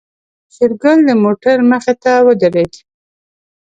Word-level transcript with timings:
شېرګل 0.53 0.99
د 1.07 1.11
موټر 1.23 1.57
مخې 1.69 1.93
ته 2.03 2.13
ودرېد. 2.25 2.73